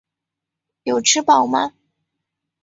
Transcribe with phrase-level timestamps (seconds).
[0.81, 1.73] 有吃饱吗？